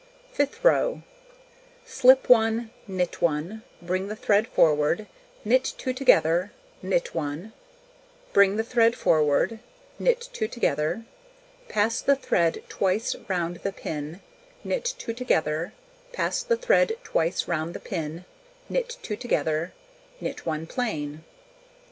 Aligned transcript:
Fifth 0.33 0.63
row: 0.65 1.03
Slip 1.85 2.27
1, 2.27 2.71
knit 2.87 3.21
1, 3.21 3.61
bring 3.83 4.07
the 4.07 4.15
thread 4.15 4.47
forward, 4.47 5.05
knit 5.45 5.75
2 5.77 5.93
together, 5.93 6.51
knit 6.81 7.13
1, 7.13 7.53
bring 8.33 8.55
the 8.55 8.63
thread 8.63 8.95
forward, 8.95 9.59
knit 9.99 10.27
2 10.33 10.47
together, 10.47 11.05
pass 11.69 12.01
the 12.01 12.15
thread 12.15 12.63
twice 12.67 13.15
round 13.27 13.57
the 13.57 13.71
pin, 13.71 14.21
knit 14.63 14.91
2 14.97 15.13
together, 15.13 15.71
pass 16.13 16.41
the 16.41 16.57
thread 16.57 16.93
twice 17.03 17.47
round 17.47 17.75
the 17.75 17.79
pin, 17.79 18.25
knit 18.69 18.97
2 19.03 19.15
together, 19.15 19.71
knit 20.19 20.47
1 20.47 20.65
plain. 20.65 21.23